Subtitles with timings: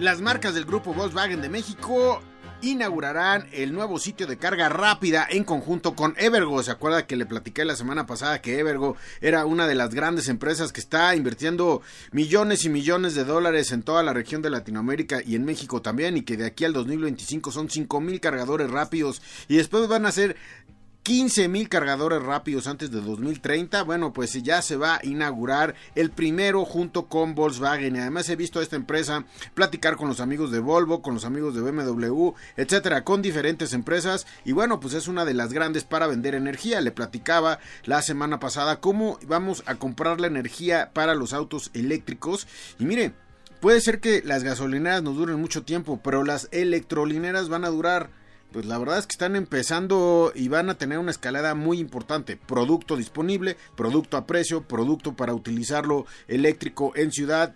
[0.00, 2.22] Las marcas del grupo Volkswagen de México
[2.62, 6.62] inaugurarán el nuevo sitio de carga rápida en conjunto con Evergo.
[6.62, 10.30] ¿Se acuerda que le platiqué la semana pasada que Evergo era una de las grandes
[10.30, 11.82] empresas que está invirtiendo
[12.12, 16.16] millones y millones de dólares en toda la región de Latinoamérica y en México también
[16.16, 20.12] y que de aquí al 2025 son 5 mil cargadores rápidos y después van a
[20.12, 20.34] ser
[21.02, 23.82] 15 mil cargadores rápidos antes de 2030.
[23.84, 27.96] Bueno, pues ya se va a inaugurar el primero junto con Volkswagen.
[27.96, 31.24] Y además he visto a esta empresa platicar con los amigos de Volvo, con los
[31.24, 34.26] amigos de BMW, etcétera, con diferentes empresas.
[34.44, 36.80] Y bueno, pues es una de las grandes para vender energía.
[36.80, 42.46] Le platicaba la semana pasada cómo vamos a comprar la energía para los autos eléctricos.
[42.78, 43.12] Y mire,
[43.60, 48.19] puede ser que las gasolineras nos duren mucho tiempo, pero las electrolineras van a durar
[48.52, 52.36] pues la verdad es que están empezando y van a tener una escalada muy importante.
[52.36, 57.54] Producto disponible, producto a precio, producto para utilizarlo eléctrico en ciudad,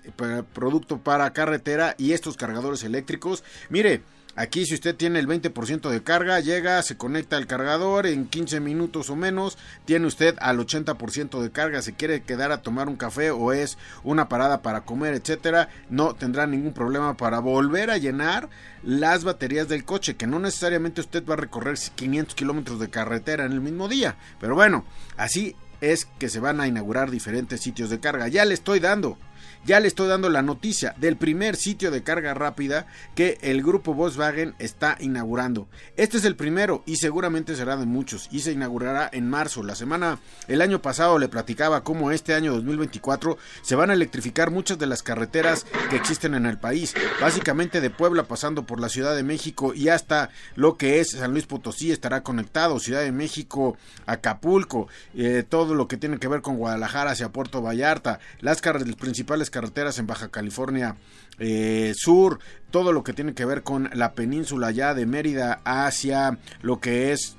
[0.53, 3.42] producto para carretera y estos cargadores eléctricos.
[3.70, 4.03] Mire,
[4.36, 8.58] Aquí si usted tiene el 20% de carga, llega, se conecta al cargador en 15
[8.58, 12.96] minutos o menos, tiene usted al 80% de carga, se quiere quedar a tomar un
[12.96, 17.98] café o es una parada para comer, etcétera, no tendrá ningún problema para volver a
[17.98, 18.48] llenar
[18.82, 23.44] las baterías del coche, que no necesariamente usted va a recorrer 500 kilómetros de carretera
[23.44, 24.84] en el mismo día, pero bueno,
[25.16, 28.28] así es que se van a inaugurar diferentes sitios de carga.
[28.28, 29.19] Ya le estoy dando
[29.64, 33.94] ya le estoy dando la noticia del primer sitio de carga rápida que el grupo
[33.94, 35.69] Volkswagen está inaugurando.
[35.97, 39.62] Este es el primero y seguramente será de muchos y se inaugurará en marzo.
[39.62, 44.50] La semana, el año pasado le platicaba cómo este año 2024 se van a electrificar
[44.50, 46.94] muchas de las carreteras que existen en el país.
[47.20, 51.32] Básicamente de Puebla pasando por la Ciudad de México y hasta lo que es San
[51.32, 52.78] Luis Potosí estará conectado.
[52.78, 57.62] Ciudad de México, Acapulco, eh, todo lo que tiene que ver con Guadalajara hacia Puerto
[57.62, 58.60] Vallarta, las
[58.97, 60.97] principales carreteras en Baja California
[61.38, 62.41] eh, Sur,
[62.72, 67.12] todo lo que tiene que ver con la península ya de Mérida hacia lo que
[67.12, 67.37] es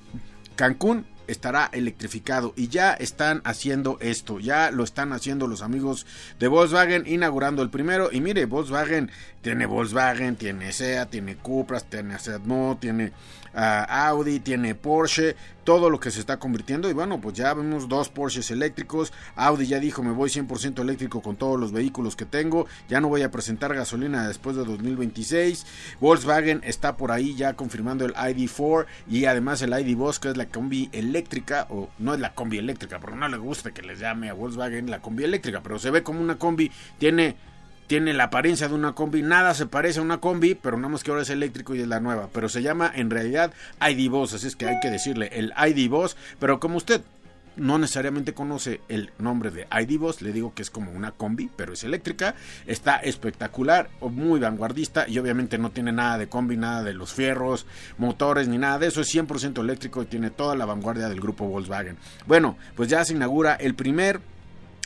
[0.56, 6.06] Cancún estará electrificado y ya están haciendo esto, ya lo están haciendo los amigos
[6.40, 9.12] de Volkswagen inaugurando el primero y mire Volkswagen
[9.42, 12.44] tiene Volkswagen, tiene SEA, tiene Cupra, tiene Seat
[12.80, 13.12] tiene
[13.56, 16.90] Audi, tiene Porsche, todo lo que se está convirtiendo.
[16.90, 21.22] Y bueno, pues ya vemos dos Porsches eléctricos, Audi ya dijo me voy 100% eléctrico
[21.22, 25.66] con todos los vehículos que tengo, ya no voy a presentar gasolina después de 2026,
[26.00, 30.38] Volkswagen está por ahí ya confirmando el ID4 y además el ID Boss que es
[30.38, 34.00] la combi eléctrica o no es la combi eléctrica porque no le gusta que les
[34.00, 37.36] llame a Volkswagen la combi eléctrica, pero se ve como una combi, tiene
[37.88, 41.04] tiene la apariencia de una combi, nada se parece a una combi, pero nada más
[41.04, 44.34] que ahora es eléctrico y es la nueva, pero se llama en realidad ID Boss,
[44.34, 47.02] así es que hay que decirle el ID Boss, pero como usted
[47.58, 51.50] no necesariamente conoce el nombre de ID Boss, le digo que es como una combi,
[51.56, 52.36] pero es eléctrica,
[52.66, 57.66] está espectacular, muy vanguardista y obviamente no tiene nada de combi, nada de los fierros,
[57.98, 61.46] motores ni nada de eso, es 100% eléctrico y tiene toda la vanguardia del grupo
[61.46, 61.98] Volkswagen.
[62.28, 64.20] Bueno, pues ya se inaugura el primer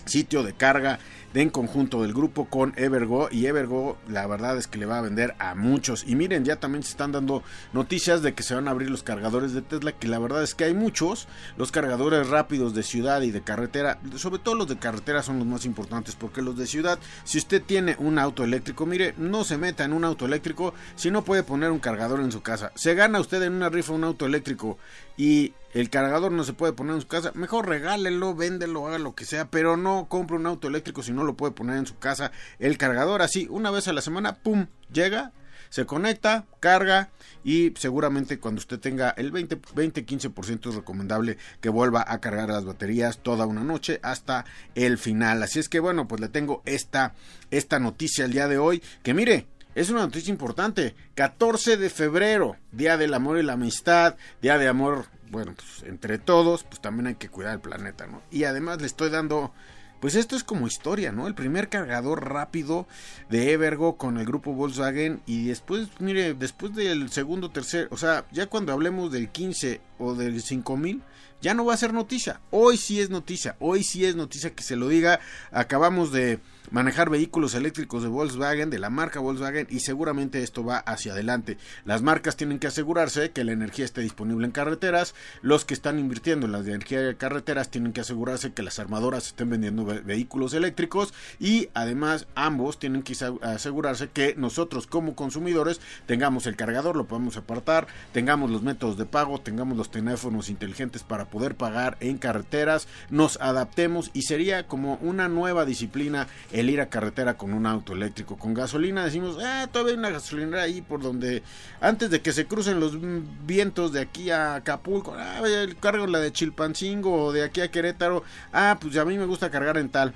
[0.09, 0.99] sitio de carga
[1.33, 4.97] de en conjunto del grupo con Evergo y Evergo la verdad es que le va
[4.97, 6.03] a vender a muchos.
[6.07, 9.03] Y miren ya también se están dando noticias de que se van a abrir los
[9.03, 11.27] cargadores de Tesla que la verdad es que hay muchos.
[11.57, 15.47] Los cargadores rápidos de ciudad y de carretera sobre todo los de carretera son los
[15.47, 19.57] más importantes porque los de ciudad si usted tiene un auto eléctrico mire no se
[19.57, 22.71] meta en un auto eléctrico si no puede poner un cargador en su casa.
[22.75, 24.77] Se gana usted en una rifa un auto eléctrico
[25.15, 29.15] y el cargador no se puede poner en su casa, mejor regálelo, véndelo, haga lo
[29.15, 31.97] que sea, pero no compre un auto eléctrico si no lo puede poner en su
[31.97, 32.31] casa.
[32.57, 35.31] El cargador así, una vez a la semana, pum, llega,
[35.69, 37.11] se conecta, carga
[37.43, 42.49] y seguramente cuando usted tenga el 20, 20 15% es recomendable que vuelva a cargar
[42.49, 44.45] las baterías toda una noche hasta
[44.75, 45.43] el final.
[45.43, 47.13] Así es que bueno, pues le tengo esta,
[47.51, 50.95] esta noticia el día de hoy, que mire, es una noticia importante.
[51.13, 56.17] 14 de febrero, Día del Amor y la Amistad, Día de Amor bueno, pues entre
[56.17, 58.21] todos, pues también hay que cuidar el planeta, ¿no?
[58.31, 59.51] Y además le estoy dando,
[59.99, 61.27] pues esto es como historia, ¿no?
[61.27, 62.87] El primer cargador rápido
[63.29, 68.25] de Evergo con el grupo Volkswagen y después, mire, después del segundo, tercer, o sea,
[68.31, 71.01] ya cuando hablemos del 15 o del 5000
[71.41, 72.41] ya no va a ser noticia.
[72.51, 73.55] Hoy sí es noticia.
[73.59, 75.19] Hoy sí es noticia que se lo diga.
[75.51, 76.39] Acabamos de
[76.71, 81.57] manejar vehículos eléctricos de Volkswagen, de la marca Volkswagen, y seguramente esto va hacia adelante.
[81.85, 85.99] Las marcas tienen que asegurarse que la energía esté disponible en carreteras, los que están
[85.99, 90.53] invirtiendo en la energía de carreteras tienen que asegurarse que las armadoras estén vendiendo vehículos
[90.53, 97.07] eléctricos y además ambos tienen que asegurarse que nosotros como consumidores tengamos el cargador, lo
[97.07, 102.17] podemos apartar, tengamos los métodos de pago, tengamos los teléfonos inteligentes para poder pagar en
[102.17, 107.65] carreteras, nos adaptemos y sería como una nueva disciplina el ir a carretera con un
[107.65, 108.37] auto eléctrico.
[108.37, 111.43] Con gasolina decimos, ah, todavía hay una gasolinera ahí por donde
[111.81, 112.97] antes de que se crucen los
[113.45, 115.41] vientos de aquí a Acapulco, ah,
[115.79, 119.49] cargo la de Chilpancingo o de aquí a Querétaro, ah, pues a mí me gusta
[119.49, 120.13] cargar en tal.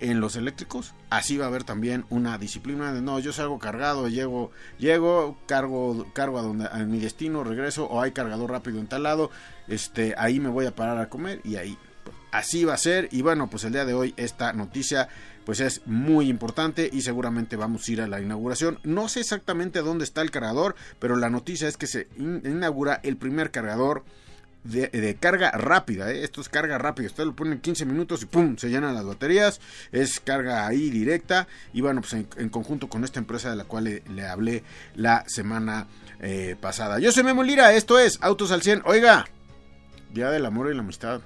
[0.00, 4.08] En los eléctricos, así va a haber también una disciplina de no, yo salgo cargado,
[4.08, 8.86] llego, llego, cargo, cargo a donde a mi destino, regreso, o hay cargador rápido en
[8.86, 9.30] tal lado,
[9.68, 11.76] este, ahí me voy a parar a comer y ahí
[12.32, 13.08] así va a ser.
[13.12, 15.08] Y bueno pues el día de hoy esta noticia
[15.44, 18.78] pues es muy importante y seguramente vamos a ir a la inauguración.
[18.84, 23.16] No sé exactamente dónde está el cargador pero la noticia es que se inaugura el
[23.16, 24.04] primer cargador
[24.64, 26.22] de, carga rápida, ¿eh?
[26.22, 29.04] esto es carga rápida, usted lo pone en 15 minutos y pum, se llenan las
[29.04, 29.60] baterías,
[29.92, 31.48] es carga ahí directa.
[31.72, 34.62] Y bueno, pues en, conjunto con esta empresa de la cual le, hablé
[34.94, 35.86] la semana
[36.20, 36.98] eh, pasada.
[36.98, 39.26] Yo soy Memo Lira, esto es Autos al 100, oiga,
[40.12, 41.20] Día del Amor y la Amistad.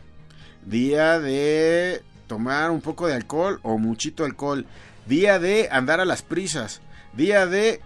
[0.64, 4.66] Día de tomar un poco de alcohol o muchito alcohol,
[5.06, 6.80] día de andar a las prisas,
[7.12, 7.80] día de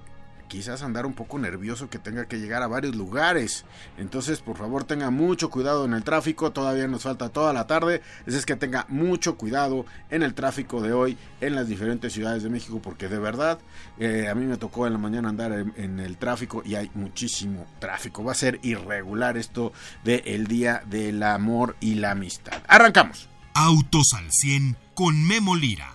[0.49, 3.65] quizás andar un poco nervioso que tenga que llegar a varios lugares.
[3.97, 6.51] Entonces, por favor, tenga mucho cuidado en el tráfico.
[6.51, 8.03] Todavía nos falta toda la tarde.
[8.27, 12.51] Es que tenga mucho cuidado en el tráfico de hoy en las diferentes ciudades de
[12.51, 13.59] México, porque de verdad
[13.99, 17.67] eh, a mí me tocó en la mañana andar en, el tráfico y hay muchísimo
[17.79, 18.25] tráfico.
[18.25, 19.73] Va a ser irregular esto
[20.05, 22.63] del el día del amor y la amistad.
[22.67, 23.29] Arrancamos.
[23.55, 25.93] Autos al 100 con Memo Lira.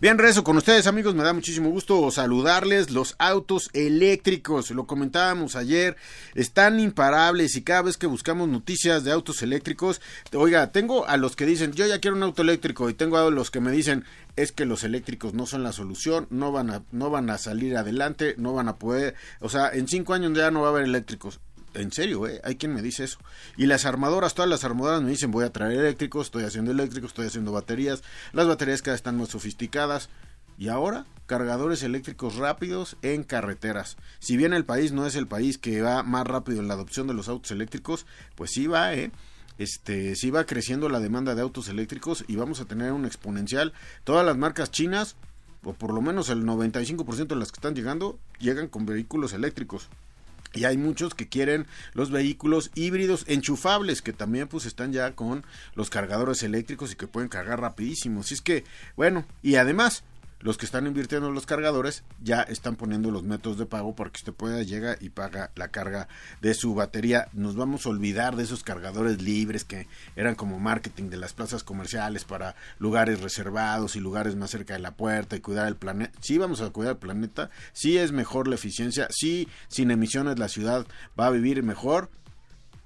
[0.00, 2.88] Bien, rezo con ustedes amigos, me da muchísimo gusto saludarles.
[2.88, 5.94] Los autos eléctricos, lo comentábamos ayer,
[6.34, 10.00] están imparables y cada vez que buscamos noticias de autos eléctricos,
[10.32, 13.30] oiga, tengo a los que dicen, yo ya quiero un auto eléctrico y tengo a
[13.30, 14.06] los que me dicen,
[14.36, 17.76] es que los eléctricos no son la solución, no van a, no van a salir
[17.76, 20.84] adelante, no van a poder, o sea, en cinco años ya no va a haber
[20.84, 21.40] eléctricos
[21.74, 22.40] en serio, ¿eh?
[22.44, 23.18] hay quien me dice eso.
[23.56, 27.10] Y las armadoras, todas las armadoras me dicen voy a traer eléctricos, estoy haciendo eléctricos,
[27.10, 28.02] estoy haciendo baterías.
[28.32, 30.08] Las baterías cada vez están más sofisticadas.
[30.58, 33.96] Y ahora, cargadores eléctricos rápidos en carreteras.
[34.18, 37.06] Si bien el país no es el país que va más rápido en la adopción
[37.06, 39.10] de los autos eléctricos, pues sí va, ¿eh?
[39.56, 43.72] Este, sí va creciendo la demanda de autos eléctricos y vamos a tener un exponencial.
[44.04, 45.16] Todas las marcas chinas,
[45.62, 49.88] o por lo menos el 95% de las que están llegando, llegan con vehículos eléctricos.
[50.54, 55.44] Y hay muchos que quieren los vehículos híbridos enchufables que también pues están ya con
[55.74, 58.20] los cargadores eléctricos y que pueden cargar rapidísimo.
[58.20, 58.64] Así es que,
[58.96, 60.02] bueno, y además
[60.40, 64.10] los que están invirtiendo en los cargadores ya están poniendo los métodos de pago para
[64.10, 66.08] que usted pueda llegar y paga la carga
[66.40, 67.28] de su batería.
[67.32, 71.62] Nos vamos a olvidar de esos cargadores libres que eran como marketing de las plazas
[71.62, 76.18] comerciales para lugares reservados y lugares más cerca de la puerta y cuidar el planeta.
[76.20, 80.48] Sí vamos a cuidar el planeta, sí es mejor la eficiencia, sí sin emisiones la
[80.48, 80.86] ciudad
[81.18, 82.10] va a vivir mejor,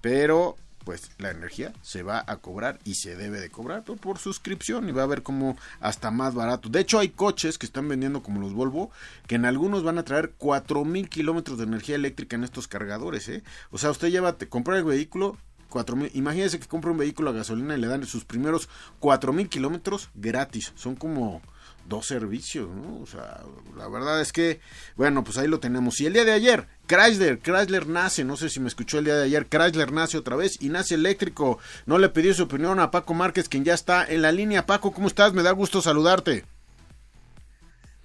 [0.01, 4.89] pero pues la energía se va a cobrar y se debe de cobrar por, suscripción
[4.89, 6.69] y va a ver como hasta más barato.
[6.69, 8.91] De hecho hay coches que están vendiendo como los Volvo
[9.27, 13.29] que en algunos van a traer 4000 kilómetros de energía eléctrica en estos cargadores.
[13.29, 13.43] ¿eh?
[13.71, 15.37] O sea, usted lleva, comprar el vehículo
[15.71, 18.69] 4000, imagínese que compra un vehículo a gasolina y le dan sus primeros
[19.01, 20.73] 4000 kilómetros gratis.
[20.77, 21.43] Son como
[21.89, 23.01] dos servicios, ¿no?
[23.03, 23.43] O sea,
[23.77, 24.61] la verdad es que,
[24.97, 26.01] bueno, pues ahí lo tenemos.
[26.01, 29.17] Y el día de ayer, Chrysler, Chrysler nace, no sé si me escuchó el día
[29.17, 31.59] de ayer, Chrysler nace otra vez y nace eléctrico.
[31.87, 34.67] No le pidió su opinión a Paco Márquez, quien ya está en la línea.
[34.67, 35.33] Paco, ¿cómo estás?
[35.33, 36.45] Me da gusto saludarte.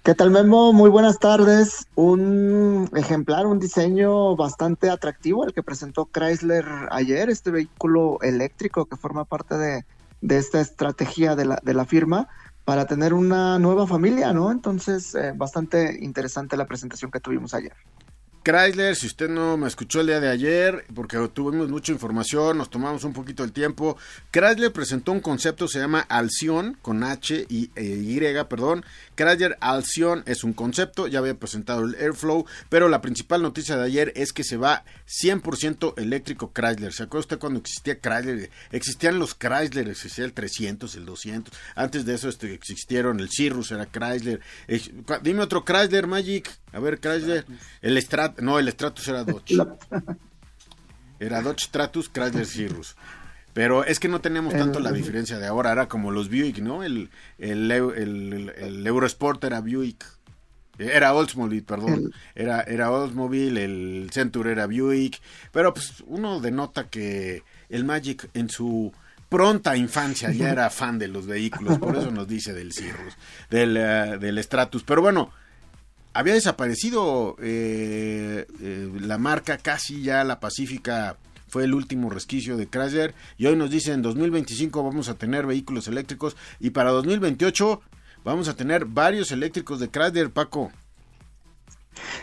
[0.02, 0.72] ¿Qué tal Memo?
[0.72, 1.86] Muy buenas tardes.
[1.94, 8.96] Un ejemplar, un diseño bastante atractivo el que presentó Chrysler ayer, este vehículo eléctrico que
[8.96, 9.84] forma parte de,
[10.22, 12.28] de esta estrategia de la, de la firma
[12.70, 14.52] para tener una nueva familia, ¿no?
[14.52, 17.72] Entonces, eh, bastante interesante la presentación que tuvimos ayer.
[18.44, 22.70] Chrysler, si usted no me escuchó el día de ayer, porque tuvimos mucha información, nos
[22.70, 23.96] tomamos un poquito el tiempo,
[24.30, 28.84] Chrysler presentó un concepto, se llama Alción, con H y e, Y, perdón.
[29.20, 33.84] Chrysler Alción es un concepto, ya había presentado el Airflow, pero la principal noticia de
[33.84, 36.94] ayer es que se va 100% eléctrico Chrysler.
[36.94, 38.48] ¿Se acuerda usted cuando existía Chrysler?
[38.72, 41.54] Existían los Chrysler, existía el 300, el 200.
[41.74, 44.40] Antes de eso este, existieron el Cirrus, era Chrysler.
[45.20, 46.50] dime otro Chrysler Magic.
[46.72, 47.44] A ver, Chrysler.
[47.82, 49.54] El Stratus no, el Stratus era Dodge.
[51.18, 52.96] Era Dodge Stratus, Chrysler Cirrus.
[53.52, 56.82] Pero es que no teníamos tanto la diferencia de ahora, era como los Buick, ¿no?
[56.82, 60.04] El, el, el, Eurosport era Buick.
[60.78, 62.12] Era Oldsmobile, perdón.
[62.34, 65.20] Era, era Oldsmobile, el Centur era Buick.
[65.52, 68.92] Pero pues uno denota que el Magic en su
[69.28, 73.16] pronta infancia ya era fan de los vehículos, por eso nos dice del Cirrus,
[73.50, 74.82] del, uh, del Stratus.
[74.84, 75.30] Pero bueno,
[76.12, 81.16] había desaparecido eh, eh, la marca, casi ya la Pacífica
[81.50, 85.46] fue el último resquicio de Chrysler y hoy nos dicen en 2025 vamos a tener
[85.46, 87.80] vehículos eléctricos y para 2028
[88.24, 90.70] vamos a tener varios eléctricos de Chrysler, Paco.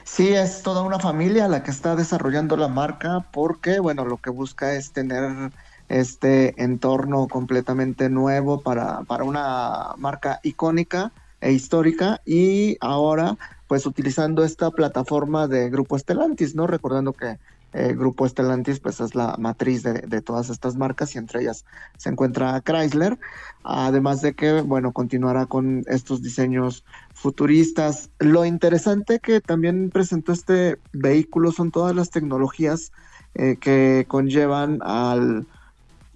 [0.06, 4.30] Sí, es toda una familia la que está desarrollando la marca porque, bueno, lo que
[4.30, 5.52] busca es tener
[5.90, 14.44] este entorno completamente nuevo para, para una marca icónica e histórica y ahora pues utilizando
[14.44, 16.68] esta plataforma de Grupo Estelantis, ¿no?
[16.68, 17.38] Recordando que
[17.78, 21.66] el Grupo Estelantis pues es la matriz de, de, todas estas marcas y entre ellas
[21.98, 23.20] se encuentra Chrysler,
[23.64, 28.10] además de que, bueno, continuará con estos diseños futuristas.
[28.20, 32.92] Lo interesante que también presentó este vehículo son todas las tecnologías
[33.36, 35.46] eh, que conllevan al,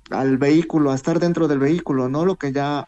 [0.09, 2.25] al vehículo, a estar dentro del vehículo, ¿no?
[2.25, 2.87] Lo que ya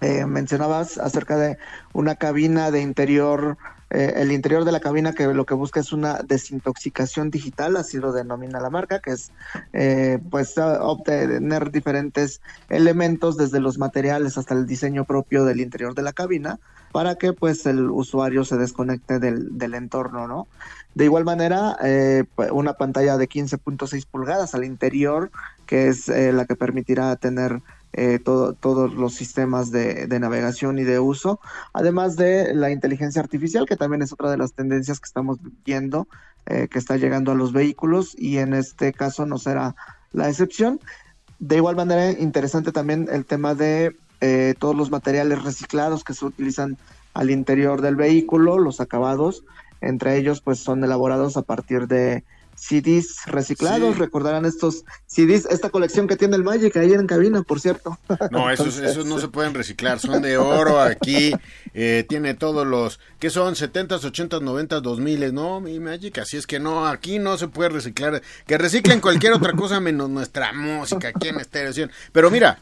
[0.00, 1.56] eh, mencionabas acerca de
[1.92, 3.56] una cabina de interior
[3.90, 7.98] eh, el interior de la cabina que lo que busca es una desintoxicación digital, así
[7.98, 9.30] lo denomina la marca, que es
[9.72, 16.02] eh, pues obtener diferentes elementos desde los materiales hasta el diseño propio del interior de
[16.02, 16.58] la cabina
[16.92, 20.46] para que pues el usuario se desconecte del, del entorno, ¿no?
[20.94, 25.32] De igual manera, eh, pues, una pantalla de 15.6 pulgadas al interior,
[25.66, 27.62] que es la que permitirá tener
[27.96, 31.38] eh, todos los sistemas de, navegación y de uso,
[31.72, 36.08] además de la inteligencia artificial, que también es otra de las tendencias que estamos viendo,
[36.46, 39.76] eh, que está llegando a los vehículos y en este caso no será
[40.12, 40.80] la excepción.
[41.38, 46.24] De igual manera, interesante también el tema de eh, todos los materiales reciclados que se
[46.24, 46.76] utilizan
[47.12, 49.44] al interior del vehículo, los acabados,
[49.80, 52.24] entre ellos pues son elaborados a partir de
[52.56, 57.60] CDs reciclados, recordarán estos CDs, esta colección que tiene el Magic ahí en cabina, por
[57.60, 57.98] cierto.
[58.30, 61.32] No, esos, esos no se pueden reciclar, son de oro aquí,
[61.72, 65.60] eh, tiene todos los, que son 70s, 80s, 90s, 2000 ¿no?
[65.60, 69.52] Mi Magic, así es que no, aquí no se puede reciclar, que reciclen cualquier otra
[69.52, 72.58] cosa menos nuestra música aquí en Estéreo Pero mira,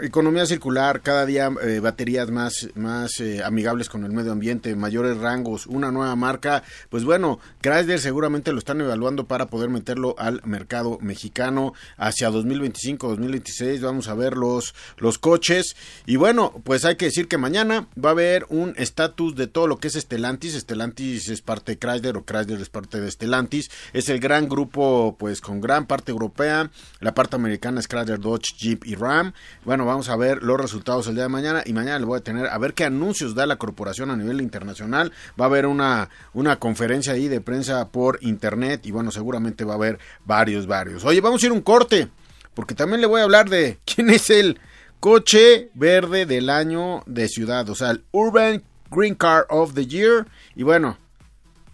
[0.00, 5.18] Economía circular, cada día eh, baterías más, más eh, amigables con el medio ambiente, mayores
[5.18, 6.62] rangos, una nueva marca.
[6.88, 13.06] Pues bueno, Chrysler seguramente lo están evaluando para poder meterlo al mercado mexicano hacia 2025,
[13.06, 13.82] 2026.
[13.82, 15.76] Vamos a ver los, los coches.
[16.06, 19.66] Y bueno, pues hay que decir que mañana va a haber un estatus de todo
[19.66, 20.54] lo que es Stellantis.
[20.54, 23.70] Stellantis es parte de Chrysler o Chrysler es parte de Stellantis.
[23.92, 26.70] Es el gran grupo, pues con gran parte europea.
[27.00, 29.34] La parte americana es Chrysler, Dodge, Jeep y Ram.
[29.66, 32.22] Bueno, vamos a ver los resultados el día de mañana y mañana le voy a
[32.22, 35.12] tener a ver qué anuncios da la corporación a nivel internacional.
[35.40, 39.72] Va a haber una, una conferencia ahí de prensa por internet y bueno, seguramente va
[39.72, 41.04] a haber varios, varios.
[41.04, 42.08] Oye, vamos a ir un corte,
[42.54, 44.60] porque también le voy a hablar de quién es el
[45.00, 50.26] coche verde del año de ciudad, o sea, el Urban Green Car of the Year.
[50.54, 50.98] Y bueno,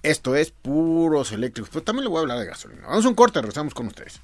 [0.02, 2.86] esto es puros eléctricos, pero también le voy a hablar de gasolina.
[2.86, 4.20] Vamos a un corte, regresamos con ustedes.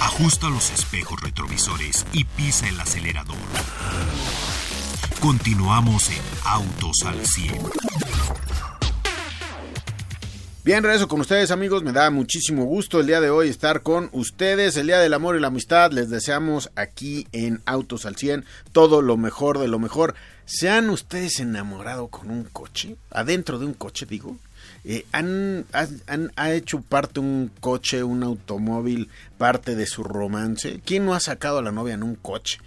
[0.00, 3.36] Ajusta los espejos retrovisores y pisa el acelerador.
[5.20, 7.58] Continuamos en Autos al 100.
[10.64, 14.10] Bien, regreso con ustedes amigos, me da muchísimo gusto el día de hoy estar con
[14.12, 18.44] ustedes, el día del amor y la amistad, les deseamos aquí en Autos al 100
[18.70, 20.14] todo lo mejor de lo mejor.
[20.44, 22.94] ¿Se han ustedes enamorado con un coche?
[23.10, 24.36] Adentro de un coche, digo.
[24.84, 25.64] Eh, han,
[26.36, 29.08] ha hecho parte un coche, un automóvil,
[29.38, 30.80] parte de su romance.
[30.84, 32.58] ¿Quién no ha sacado a la novia en un coche?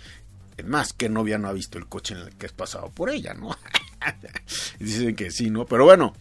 [0.57, 3.09] Es más, que novia no ha visto el coche en el que has pasado por
[3.09, 3.55] ella, ¿no?
[4.79, 5.65] Dicen que sí, ¿no?
[5.65, 6.13] Pero bueno,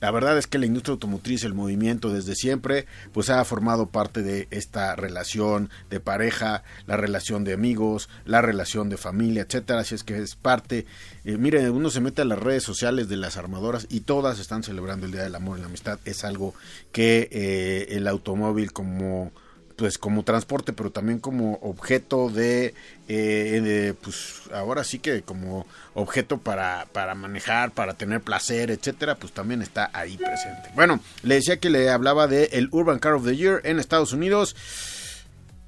[0.00, 4.22] la verdad es que la industria automotriz, el movimiento desde siempre, pues ha formado parte
[4.22, 9.80] de esta relación de pareja, la relación de amigos, la relación de familia, etcétera.
[9.80, 10.86] Así es que es parte.
[11.24, 14.62] Eh, mire, uno se mete a las redes sociales de las armadoras y todas están
[14.62, 15.98] celebrando el Día del Amor y la Amistad.
[16.04, 16.54] Es algo
[16.92, 19.32] que eh, el automóvil como
[19.80, 22.74] pues como transporte, pero también como objeto de,
[23.08, 29.32] eh, pues ahora sí que como objeto para, para manejar, para tener placer, etcétera, pues
[29.32, 30.68] también está ahí presente.
[30.74, 34.12] Bueno, le decía que le hablaba de el Urban Car of the Year en Estados
[34.12, 34.54] Unidos.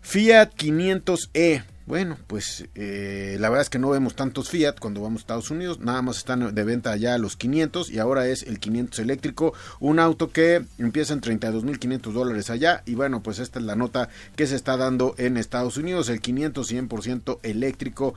[0.03, 5.21] Fiat 500E Bueno, pues eh, la verdad es que no vemos tantos Fiat cuando vamos
[5.21, 8.61] a Estados Unidos, nada más están de venta allá los 500 y ahora es el
[8.61, 13.65] 500 eléctrico, un auto que empieza en 32.500 dólares allá y bueno, pues esta es
[13.65, 18.15] la nota que se está dando en Estados Unidos, el 500 100% eléctrico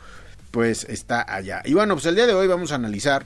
[0.52, 1.62] pues está allá.
[1.66, 3.26] Y bueno, pues el día de hoy vamos a analizar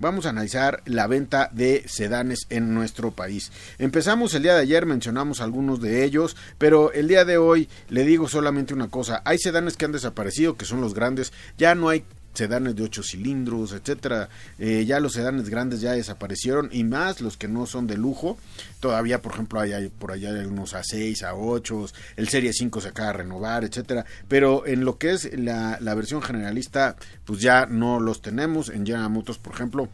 [0.00, 3.52] vamos a analizar la venta de sedanes en nuestro país.
[3.78, 8.04] Empezamos el día de ayer, mencionamos algunos de ellos, pero el día de hoy le
[8.04, 11.88] digo solamente una cosa, hay sedanes que han desaparecido, que son los grandes, ya no
[11.88, 14.28] hay sedanes de 8 cilindros, etcétera.
[14.58, 18.38] Eh, ya los sedanes grandes ya desaparecieron y más los que no son de lujo.
[18.80, 23.18] Todavía, por ejemplo, hay, por allá unos A6, A8, el Serie 5 se acaba de
[23.18, 24.04] renovar, etcétera.
[24.28, 28.68] Pero en lo que es la, la versión generalista, pues ya no los tenemos.
[28.68, 29.88] En General Motors, por ejemplo,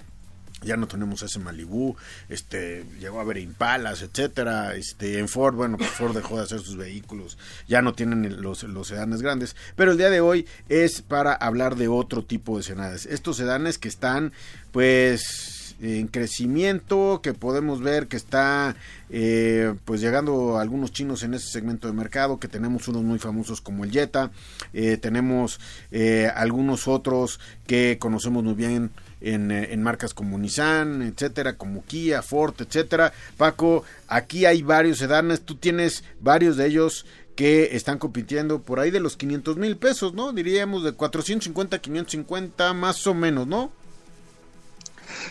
[0.66, 1.96] ya no tenemos ese Malibu,
[2.28, 6.60] este, llegó a haber Impalas, etcétera, este, en Ford, bueno, pues Ford dejó de hacer
[6.60, 11.00] sus vehículos, ya no tienen los, los sedanes grandes, pero el día de hoy es
[11.00, 14.32] para hablar de otro tipo de sedanes, estos sedanes que están,
[14.72, 18.76] pues, en crecimiento, que podemos ver que está
[19.10, 23.60] eh, pues llegando algunos chinos en ese segmento de mercado, que tenemos unos muy famosos
[23.60, 24.30] como el Jetta,
[24.72, 31.56] eh, tenemos eh, algunos otros que conocemos muy bien en, en, marcas como Nissan, etcétera,
[31.56, 33.12] como Kia, Ford, etcétera.
[33.36, 37.06] Paco, aquí hay varios sedanes, tú tienes varios de ellos
[37.36, 40.32] que están compitiendo por ahí de los 500 mil pesos, ¿no?
[40.32, 43.70] Diríamos de 450 550 más o menos, ¿no?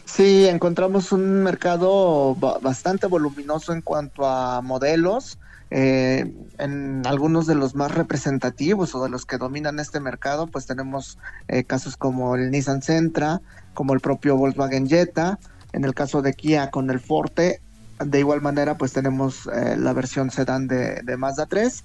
[0.06, 5.38] Sí, encontramos un mercado bastante voluminoso en cuanto a modelos.
[5.72, 10.66] Eh, en algunos de los más representativos o de los que dominan este mercado, pues
[10.66, 13.42] tenemos eh, casos como el Nissan Sentra,
[13.74, 15.40] como el propio Volkswagen Jetta,
[15.74, 17.62] en el caso de Kia con el Forte,
[18.00, 21.84] de igual manera pues tenemos eh, la versión sedán de, de Mazda 3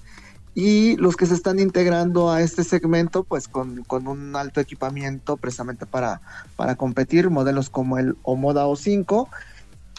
[0.53, 5.85] y los que se están integrando a este segmento pues con, un alto equipamiento precisamente
[5.85, 6.21] para,
[6.55, 9.27] para competir, modelos como el Omoda O5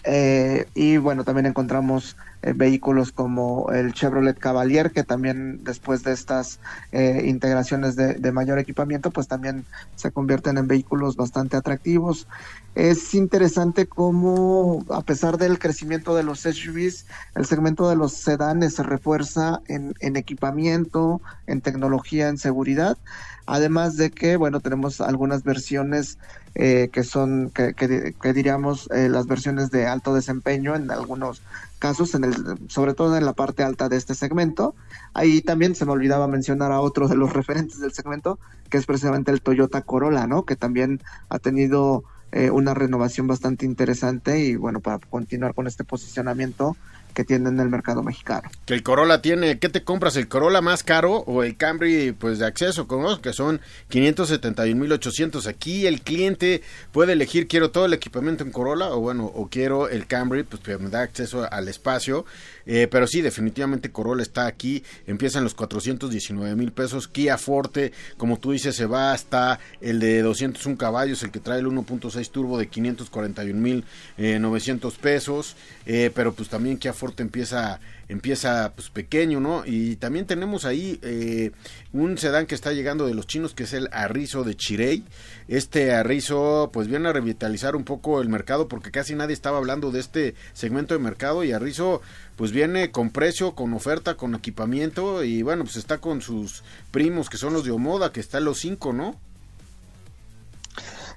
[0.04, 6.12] eh, y bueno, también encontramos eh, vehículos como el Chevrolet Cavalier, que también después de
[6.12, 6.58] estas
[6.90, 12.26] eh, integraciones de, mayor equipamiento, pues también se convierten en vehículos bastante atractivos.
[12.74, 18.74] Es interesante cómo, a pesar del crecimiento de los SUVs, el segmento de los sedanes
[18.74, 22.98] se refuerza en, en equipamiento, en tecnología, en seguridad.
[23.46, 26.18] Además de que, bueno, tenemos algunas versiones
[26.54, 31.42] eh, que son, que, que, diríamos, las versiones de alto desempeño en algunos
[31.82, 32.34] casos, en el,
[32.68, 34.76] sobre todo en la parte alta de este segmento.
[35.14, 38.38] Ahí también se me olvidaba mencionar a otro de los referentes del segmento,
[38.70, 40.44] que es precisamente el Toyota Corolla, ¿no?
[40.44, 45.82] Que también ha tenido eh, una renovación bastante interesante y bueno, para continuar con este
[45.82, 46.76] posicionamiento
[47.12, 48.50] que tiene en el mercado mexicano.
[48.66, 50.16] Que el Corolla tiene, ¿qué te compras?
[50.16, 52.86] ¿El Corolla más caro o el Camry pues de acceso?
[52.86, 55.46] Como que son 571.800.
[55.46, 59.88] Aquí el cliente puede elegir, quiero todo el equipamiento en Corolla o bueno, o quiero
[59.88, 62.24] el Camry, pues que me da acceso al espacio.
[62.66, 67.08] Eh, pero sí, definitivamente Corolla está aquí, empiezan los 419 mil pesos.
[67.08, 71.60] Kia Forte, como tú dices, se va hasta el de 201 caballos, el que trae
[71.60, 73.84] el 1.6 turbo de 541 mil
[74.16, 75.56] 900 pesos.
[75.86, 79.64] Eh, pero pues también Kia Forte empieza empieza pues pequeño, ¿no?
[79.64, 81.52] Y también tenemos ahí eh,
[81.92, 85.04] un sedán que está llegando de los chinos que es el Arrizo de Chirey.
[85.48, 89.90] Este Arrizo pues viene a revitalizar un poco el mercado porque casi nadie estaba hablando
[89.90, 92.02] de este segmento de mercado y Arrizo
[92.36, 97.30] pues viene con precio, con oferta, con equipamiento y bueno pues está con sus primos
[97.30, 99.16] que son los de Omoda que están los cinco, ¿no?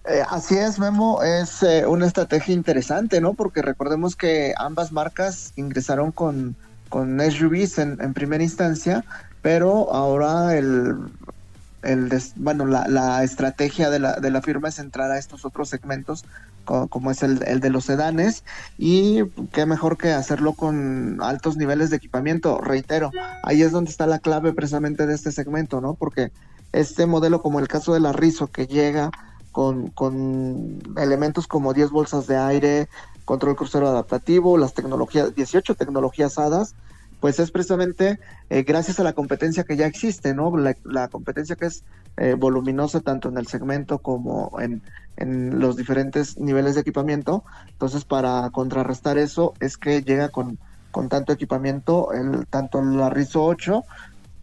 [0.07, 3.33] Eh, así es, Memo, es eh, una estrategia interesante, ¿no?
[3.33, 6.55] Porque recordemos que ambas marcas ingresaron con,
[6.95, 9.03] con SUVs en, primera instancia,
[9.41, 10.95] pero ahora el,
[12.37, 16.23] bueno, la, estrategia de la, de la firma es entrar a estos otros segmentos,
[16.63, 18.45] como, es el, el, de los sedanes,
[18.77, 22.61] y qué mejor que hacerlo con altos niveles de equipamiento.
[22.61, 23.11] Reitero,
[23.43, 25.95] ahí es donde está la clave precisamente de este segmento, ¿no?
[25.95, 26.31] Porque
[26.71, 29.11] este modelo, como el caso de la Rizo, que llega
[29.51, 32.87] con, con elementos como 10 bolsas de aire,
[33.25, 36.75] control crucero adaptativo, las tecnologías, 18 tecnologías HADAS,
[37.19, 40.53] pues es precisamente eh, gracias a la competencia que ya existe, ¿no?
[40.55, 41.83] La, competencia que es
[42.17, 44.83] eh, voluminosa tanto en el segmento como en,
[45.17, 47.43] en, los diferentes niveles de equipamiento.
[47.69, 50.59] Entonces, para contrarrestar eso, es que llega con,
[50.91, 53.83] con tanto equipamiento, el, tanto la RISO 8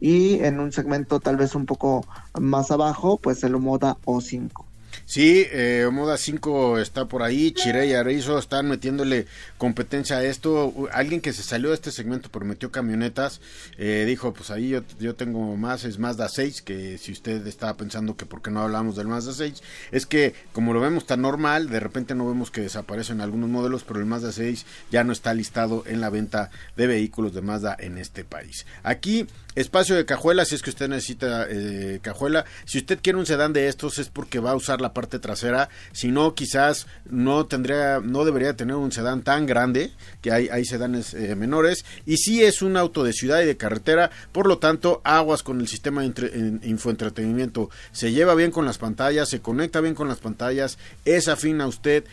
[0.00, 2.04] y en un segmento tal vez un poco
[2.40, 4.71] más abajo, pues el Moda O5.
[5.12, 9.26] Sí, eh, Moda 5 está por ahí, Chire y Arizo están metiéndole
[9.58, 10.88] competencia a esto.
[10.90, 13.42] Alguien que se salió de este segmento prometió camionetas,
[13.76, 17.76] eh, dijo, pues ahí yo, yo tengo más, es Mazda 6, que si usted estaba
[17.76, 21.20] pensando que por qué no hablamos del Mazda 6, es que como lo vemos tan
[21.20, 25.12] normal, de repente no vemos que desaparecen algunos modelos, pero el Mazda 6 ya no
[25.12, 28.64] está listado en la venta de vehículos de Mazda en este país.
[28.82, 32.44] Aquí Espacio de cajuela, si es que usted necesita eh, cajuela.
[32.64, 35.68] Si usted quiere un sedán de estos es porque va a usar la parte trasera.
[35.92, 40.64] Si no, quizás no tendría, no debería tener un sedán tan grande, que hay, hay
[40.64, 41.84] sedanes eh, menores.
[42.06, 45.60] Y si es un auto de ciudad y de carretera, por lo tanto, aguas con
[45.60, 46.30] el sistema de entre,
[46.62, 47.70] infoentretenimiento.
[47.92, 52.04] Se lleva bien con las pantallas, se conecta bien con las pantallas, es afín usted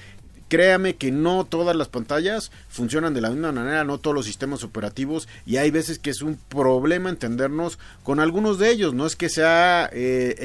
[0.50, 4.64] créame que no todas las pantallas funcionan de la misma manera, no todos los sistemas
[4.64, 9.16] operativos y hay veces que es un problema entendernos con algunos de ellos, no es
[9.16, 10.36] que sea eh,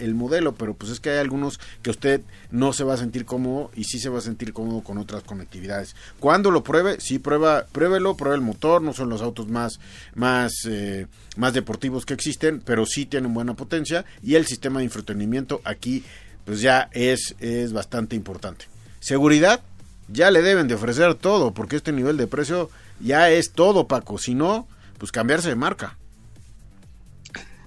[0.00, 2.20] el, modelo, pero pues es que hay algunos que usted
[2.50, 5.22] no se va a sentir cómodo y sí se va a sentir cómodo con otras
[5.22, 5.96] conectividades.
[6.20, 9.80] Cuando lo pruebe, sí prueba, pruébelo, pruebe el motor, no son los autos más,
[10.14, 14.86] más, eh, más deportivos que existen, pero sí tienen buena potencia y el sistema de
[14.86, 16.04] entretenimiento aquí
[16.44, 18.71] pues ya es, es bastante importante.
[19.02, 19.60] Seguridad,
[20.06, 24.16] ya le deben de ofrecer todo, porque este nivel de precio ya es todo, Paco.
[24.16, 25.98] Si no, pues cambiarse de marca.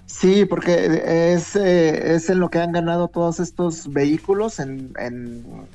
[0.06, 4.94] Sí, porque es, eh, es en lo que han ganado todos estos vehículos en,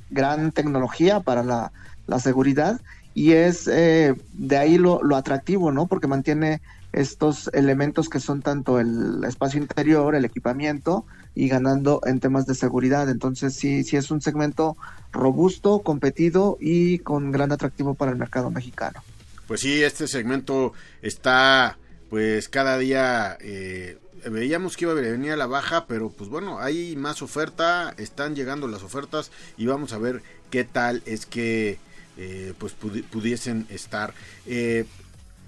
[0.09, 1.71] gran tecnología para la,
[2.17, 2.81] seguridad
[3.13, 5.85] y es eh, de ahí lo, lo, atractivo, ¿no?
[5.85, 6.59] Porque mantiene
[6.93, 12.55] estos elementos que son tanto el espacio interior, el equipamiento y ganando en temas de
[12.55, 13.09] seguridad.
[13.09, 14.77] Entonces sí, sí es un segmento
[15.11, 19.03] robusto, competido y con gran atractivo para el mercado mexicano.
[19.47, 21.77] Pues sí, este segmento está
[22.09, 23.97] pues cada día eh,
[24.29, 28.35] veíamos que iba a venir a la baja, pero pues bueno, hay más oferta, están
[28.35, 31.79] llegando las ofertas y vamos a ver qué tal es que
[32.17, 34.13] eh, pues pudiesen estar.
[34.45, 34.85] Eh,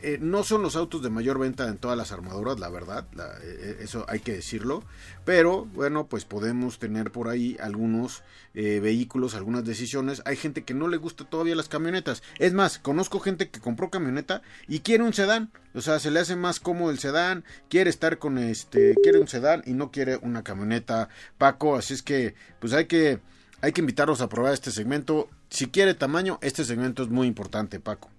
[0.03, 3.17] eh, no son los autos de mayor venta en todas las armaduras, la verdad, eh,
[3.43, 4.83] eh, eso hay que decirlo,
[5.23, 8.21] pero bueno, pues podemos tener por ahí algunos
[8.53, 10.21] vehículos, algunas decisiones.
[10.25, 12.21] Hay gente que no le gusta todavía las camionetas.
[12.37, 16.19] Es más, conozco gente que compró camioneta y quiere un sedán, o sea, se le
[16.19, 20.17] hace más cómodo el sedán, quiere estar con este, quiere un sedán y no quiere
[20.17, 23.21] una camioneta, Paco, así es que pues hay que
[23.61, 25.29] hay que invitarlos a probar este segmento.
[25.49, 28.12] Si quiere tamaño, este segmento es muy importante, Paco.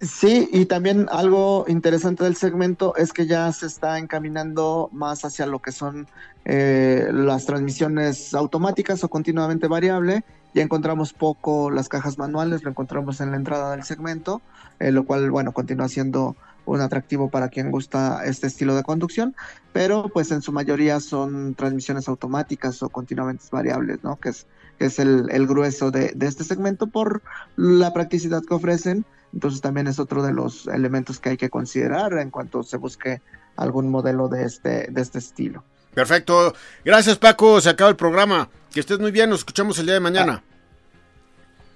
[0.00, 5.46] Sí, y también algo interesante del segmento es que ya se está encaminando más hacia
[5.46, 6.08] lo que son
[6.44, 10.24] eh, las transmisiones automáticas o continuamente variable.
[10.54, 14.42] Ya encontramos poco las cajas manuales, lo encontramos en la entrada del segmento,
[14.80, 19.34] eh, lo cual, bueno, continúa siendo un atractivo para quien gusta este estilo de conducción,
[19.72, 24.16] pero pues en su mayoría son transmisiones automáticas o continuamente variables, ¿no?
[24.16, 27.22] Que es, el, grueso de este segmento por
[27.56, 32.12] la practicidad que ofrecen entonces también es otro de los elementos que hay que considerar
[32.14, 33.22] en cuanto se busque
[33.56, 35.64] algún modelo de este, de este estilo.
[35.94, 36.54] Perfecto.
[36.84, 38.48] Gracias Paco, se acaba el programa.
[38.72, 40.42] Que estés muy bien, nos escuchamos el día de mañana.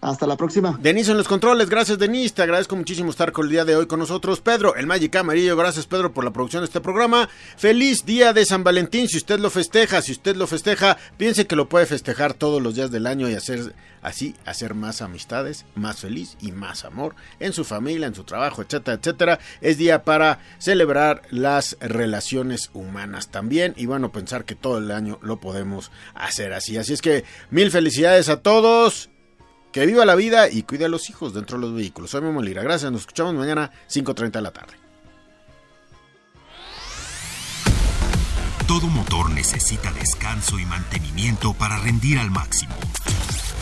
[0.01, 0.79] Hasta la próxima.
[0.81, 3.87] Denise en los controles, gracias Denise, te agradezco muchísimo estar con el día de hoy
[3.87, 4.41] con nosotros.
[4.41, 7.29] Pedro, el Magic Amarillo, gracias Pedro por la producción de este programa.
[7.57, 11.57] Feliz día de San Valentín, si usted lo festeja, si usted lo festeja, piense que
[11.57, 16.01] lo puede festejar todos los días del año y hacer así, hacer más amistades, más
[16.01, 19.39] feliz y más amor en su familia, en su trabajo, etcétera, etcétera.
[19.61, 25.19] Es día para celebrar las relaciones humanas también y bueno, pensar que todo el año
[25.23, 26.77] lo podemos hacer así.
[26.77, 29.11] Así es que mil felicidades a todos
[29.77, 32.11] que viva la vida y cuide a los hijos dentro de los vehículos.
[32.11, 32.63] Soy Memo Lira.
[32.63, 32.91] Gracias.
[32.91, 34.73] Nos escuchamos mañana 5.30 de la tarde.
[38.67, 42.75] Todo motor necesita descanso y mantenimiento para rendir al máximo.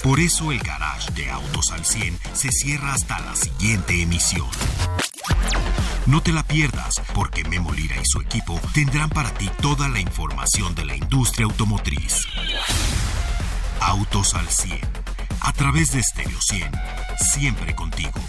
[0.05, 4.47] Por eso el garage de Autos al 100 se cierra hasta la siguiente emisión.
[6.07, 9.99] No te la pierdas, porque Memo Lira y su equipo tendrán para ti toda la
[9.99, 12.25] información de la industria automotriz.
[13.81, 15.04] Autos al 100
[15.45, 16.71] a través de Stereo 100.
[17.19, 18.21] Siempre contigo.